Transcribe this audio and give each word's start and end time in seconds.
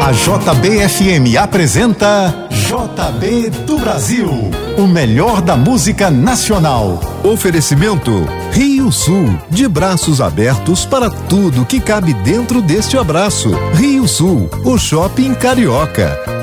A 0.00 0.12
JBFM 0.12 1.36
apresenta 1.38 2.48
JB 2.50 3.50
do 3.66 3.78
Brasil, 3.78 4.30
o 4.78 4.86
melhor 4.86 5.42
da 5.42 5.58
música 5.58 6.10
nacional. 6.10 6.98
Oferecimento 7.22 8.26
Rio 8.50 8.90
Sul, 8.90 9.38
de 9.50 9.68
braços 9.68 10.22
abertos 10.22 10.86
para 10.86 11.10
tudo 11.10 11.66
que 11.66 11.78
cabe 11.80 12.14
dentro 12.14 12.62
deste 12.62 12.96
abraço. 12.96 13.50
Rio 13.74 14.08
Sul, 14.08 14.48
o 14.64 14.78
shopping 14.78 15.34
carioca. 15.34 16.39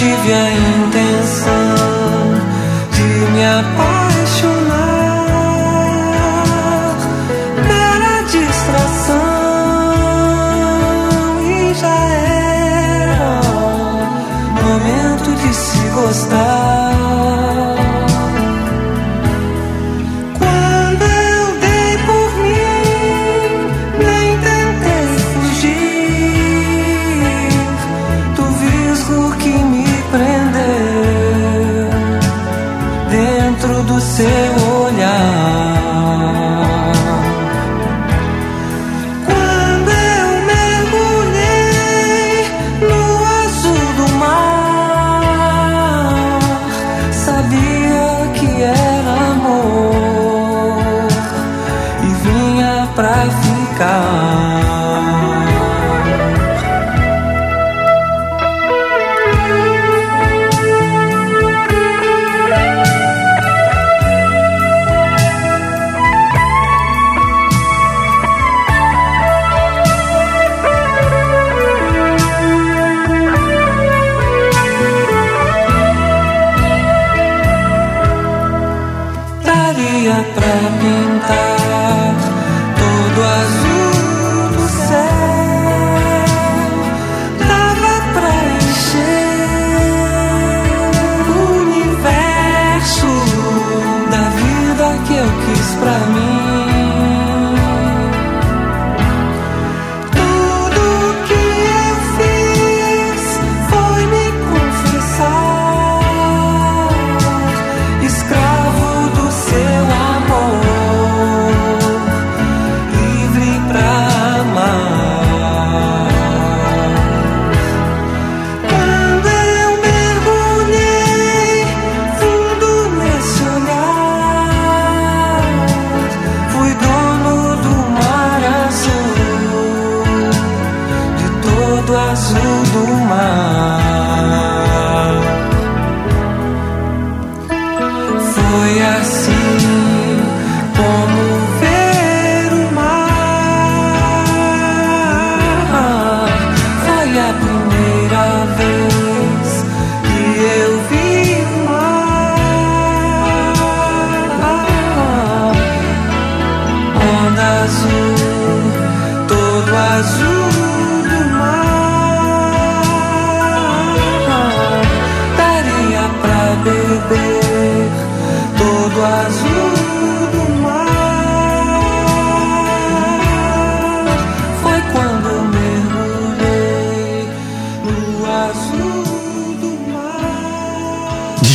tive 0.00 0.32
a 0.32 0.50
intenção 0.50 1.74
de 2.90 3.32
me 3.32 3.44
apoiar. 3.44 3.89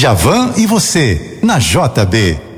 Javan 0.05 0.53
e 0.55 0.67
você, 0.67 1.39
na 1.41 1.57
JB. 1.57 2.54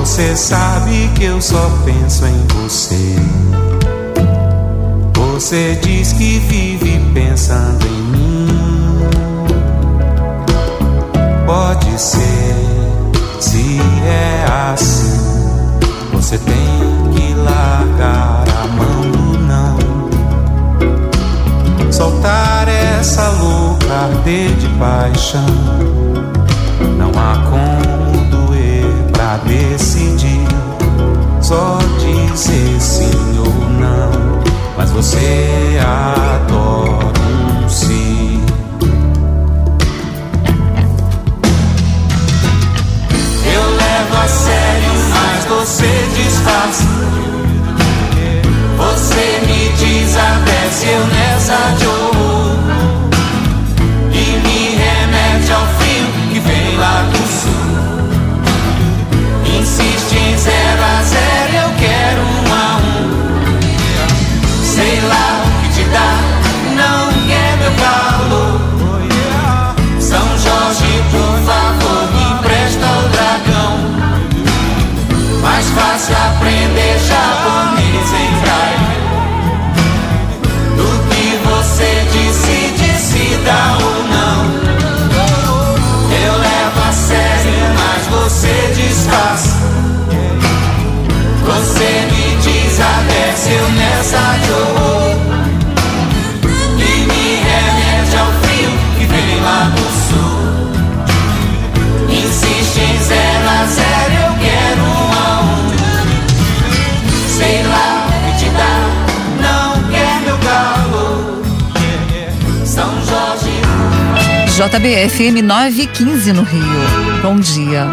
Você 0.00 0.36
sabe 0.36 1.10
que 1.14 1.24
eu 1.24 1.40
só 1.40 1.70
penso 1.84 2.26
em 2.26 2.46
você. 2.46 3.16
Você 5.14 5.78
diz 5.82 6.12
que 6.12 6.38
vive 6.38 6.98
pensando 7.12 7.86
em 7.86 8.02
mim. 8.02 8.48
Pode 11.44 12.00
ser, 12.00 12.54
se 13.40 13.78
é 14.06 14.44
assim, 14.72 15.20
você 16.12 16.38
tem 16.38 17.12
que 17.14 17.34
largar 17.34 18.44
a 18.48 18.66
mão 18.68 19.05
soltar 21.90 22.68
essa 22.68 23.28
louca 23.30 23.92
arder 23.92 24.50
de 24.56 24.68
paixão. 24.78 25.46
Não 26.96 27.10
há 27.10 27.36
como 27.50 28.24
doer 28.30 28.86
pra 29.12 29.36
decidir, 29.38 30.46
só 31.40 31.78
dizer 31.98 32.80
sim 32.80 33.38
ou 33.38 33.70
não. 33.80 34.40
Mas 34.76 34.90
você 34.90 35.78
adora. 35.80 37.05
JBFM 114.66 115.42
915 115.42 116.32
no 116.32 116.42
Rio. 116.42 117.20
Bom 117.22 117.38
dia. 117.38 117.86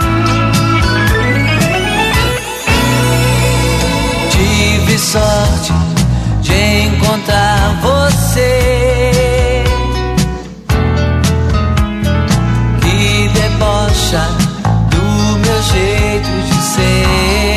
Tive 4.31 4.97
sorte 4.97 5.71
de 6.41 6.87
encontrar 6.87 7.79
você. 7.79 9.63
Que 12.81 13.29
debocha 13.29 14.27
do 14.89 15.37
meu 15.37 15.61
jeito 15.61 16.31
de 16.47 16.55
ser. 16.73 17.53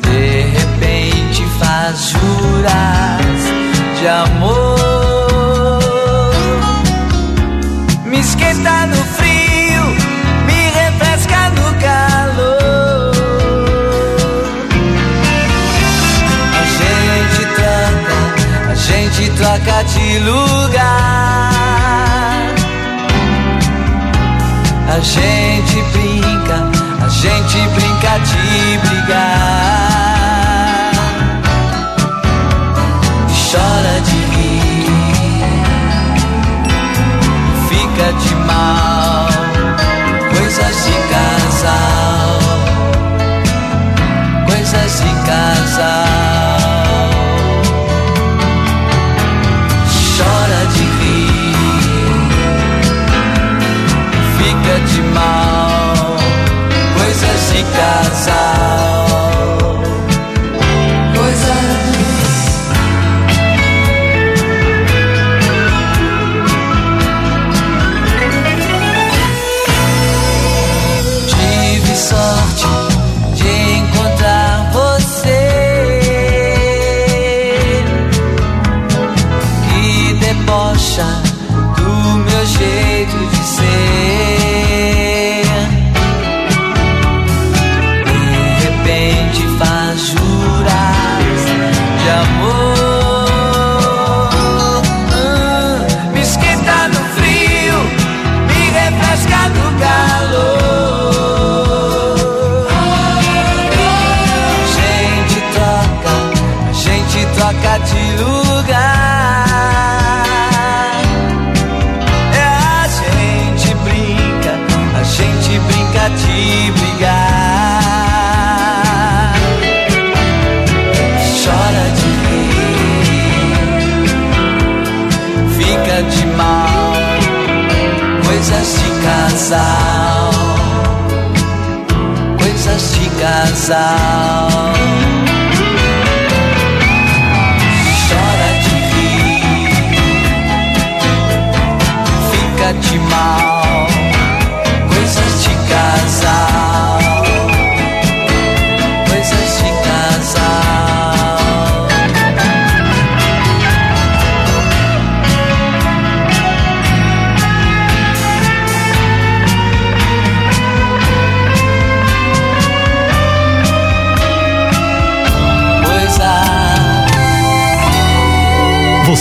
De 0.00 0.46
repente 0.58 1.44
faz 1.58 2.08
juras 2.08 3.42
de 4.00 4.08
amor. 4.08 4.41
gente 25.02 25.82
brinca, 25.92 26.70
a 27.04 27.08
gente 27.08 27.58
brinca 27.74 28.18
de 28.20 28.71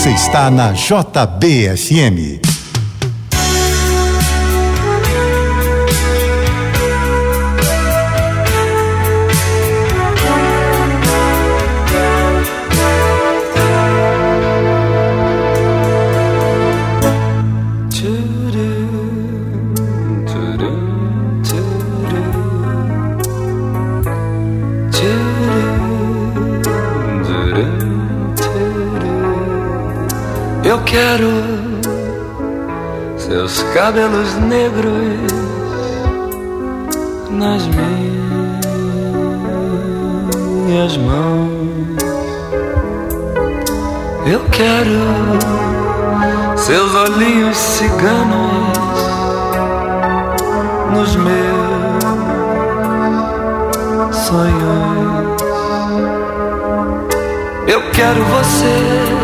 Você 0.01 0.09
está 0.13 0.49
na 0.49 0.73
JBFM. 0.73 2.50
Quero 30.91 31.31
seus 33.15 33.63
cabelos 33.73 34.35
negros 34.35 35.31
nas 37.29 37.63
minhas 40.67 40.97
mãos. 40.97 41.97
Eu 44.25 44.41
quero 44.51 44.99
seus 46.57 46.93
olhinhos 46.93 47.55
ciganos 47.55 48.77
nos 50.93 51.15
meus 51.15 52.03
sonhos. 54.13 55.41
Eu 57.65 57.81
quero 57.91 58.21
você 58.25 59.20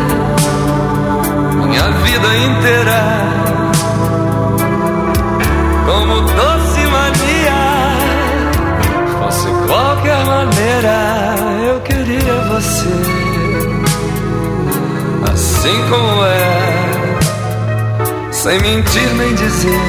minha 1.77 1.91
vida 1.91 2.37
inteira 2.37 3.03
como 5.85 6.21
doce 6.21 6.87
mania. 6.87 7.93
Fosse 9.19 9.47
qualquer 9.67 10.25
maneira, 10.25 11.35
eu 11.67 11.79
queria 11.81 12.33
você 12.49 12.89
assim 15.31 15.77
como 15.89 16.25
é, 16.25 16.39
sem 18.31 18.59
mentir 18.59 19.13
nem 19.15 19.35
dizer 19.35 19.79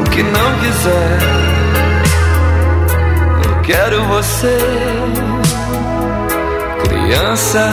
o 0.00 0.04
que 0.10 0.22
não 0.22 0.58
quiser. 0.58 1.18
Eu 3.44 3.60
quero 3.62 4.02
você, 4.04 4.58
criança 6.88 7.70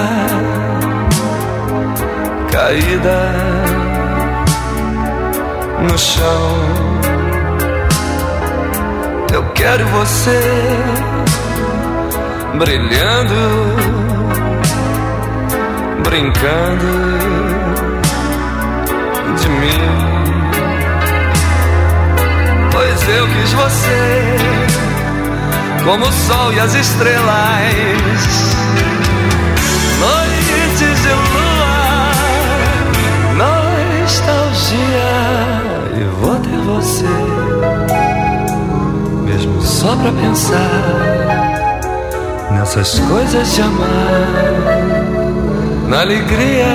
caída 2.63 3.19
no 5.81 5.97
chão. 5.97 6.55
Eu 9.33 9.43
quero 9.51 9.85
você 9.87 10.39
brilhando, 12.57 13.35
brincando 16.07 16.91
de 19.39 19.49
mim. 19.49 19.83
Pois 22.71 23.09
eu 23.09 23.27
quis 23.27 23.53
você 23.53 24.37
como 25.83 26.05
o 26.05 26.11
sol 26.13 26.53
e 26.53 26.59
as 26.61 26.73
estrelas. 26.75 28.42
Você. 36.83 37.05
Mesmo 39.23 39.61
só 39.61 39.95
pra 39.95 40.11
pensar 40.11 41.79
nessas 42.51 42.99
coisas 42.99 43.55
de 43.55 43.61
amar 43.61 44.27
na 45.87 46.01
alegria 46.01 46.65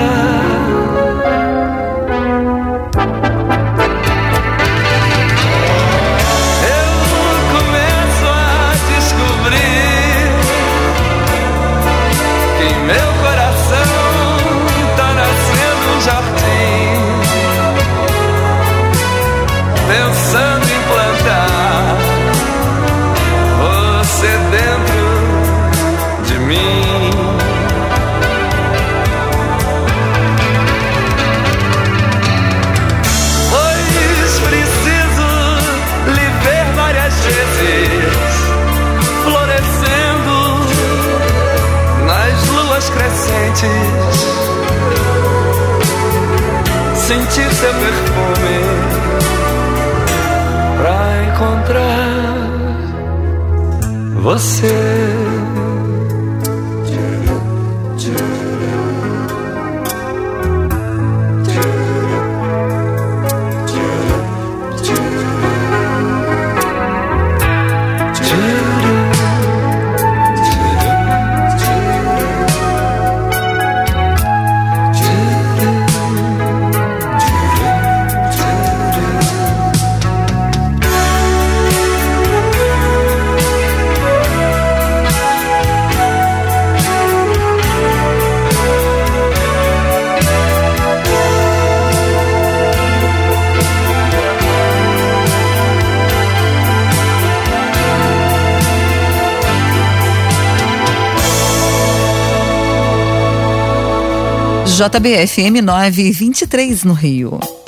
você. 54.29 55.18
JBFM 104.79 105.59
923 105.61 106.85
no 106.85 106.93
Rio. 106.93 107.58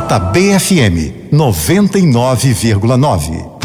JBFM 0.00 1.12
99,9. 1.30 3.55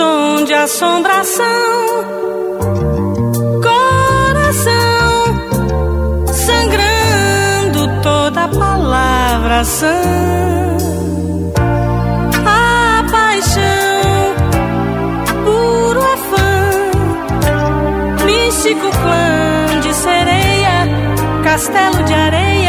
som 0.00 0.44
de 0.46 0.54
assombração. 0.54 1.44
Coração 3.68 5.14
sangrando 6.46 7.80
toda 8.02 8.48
palavra 8.48 9.62
sã. 9.62 10.00
A 12.46 13.04
paixão, 13.10 14.34
puro 15.44 16.00
afã, 16.16 16.52
místico 18.24 18.90
clã 19.02 19.80
de 19.82 19.92
sereia, 19.92 20.78
castelo 21.44 22.02
de 22.04 22.14
areia 22.14 22.59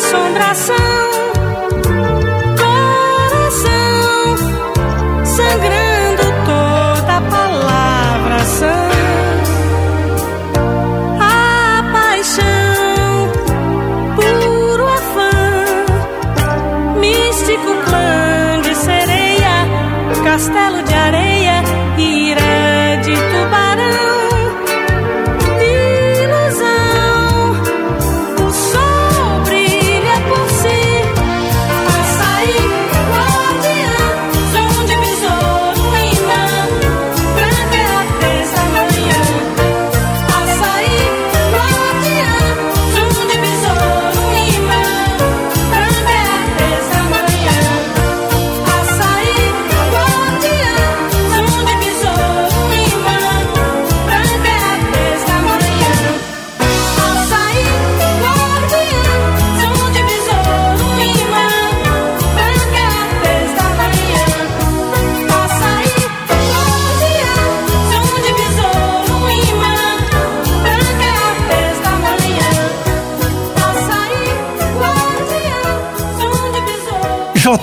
assombração. 0.00 1.19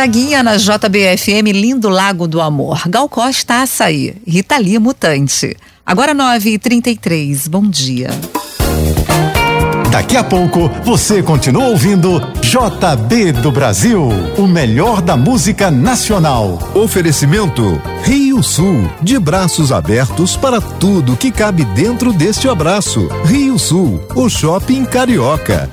Gonzaguinha 0.00 0.42
na 0.42 0.56
JBFM 0.56 1.52
Lindo 1.52 1.90
Lago 1.90 2.26
do 2.26 2.40
Amor. 2.40 2.88
Gal 2.88 3.06
Costa 3.06 3.60
Açaí. 3.60 4.14
Rita 4.26 4.56
Lee 4.56 4.78
Mutante. 4.78 5.54
Agora 5.84 6.14
9h33. 6.14 7.50
Bom 7.50 7.68
dia. 7.68 8.08
Daqui 9.90 10.16
a 10.16 10.24
pouco 10.24 10.70
você 10.82 11.22
continua 11.22 11.66
ouvindo 11.66 12.18
JB 12.40 13.32
do 13.42 13.52
Brasil, 13.52 14.08
o 14.38 14.46
melhor 14.46 15.02
da 15.02 15.18
música 15.18 15.70
nacional. 15.70 16.58
Oferecimento 16.74 17.78
Rio 18.02 18.42
Sul, 18.42 18.90
de 19.02 19.18
braços 19.18 19.70
abertos 19.70 20.34
para 20.34 20.62
tudo 20.62 21.14
que 21.14 21.30
cabe 21.30 21.62
dentro 21.74 22.10
deste 22.10 22.48
abraço. 22.48 23.06
Rio 23.26 23.58
Sul, 23.58 24.02
o 24.16 24.30
shopping 24.30 24.86
carioca. 24.86 25.68